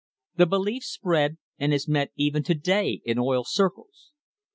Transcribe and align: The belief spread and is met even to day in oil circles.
The 0.35 0.47
belief 0.47 0.83
spread 0.83 1.37
and 1.59 1.71
is 1.75 1.87
met 1.87 2.09
even 2.15 2.41
to 2.45 2.55
day 2.55 3.01
in 3.05 3.19
oil 3.19 3.43
circles. 3.45 4.13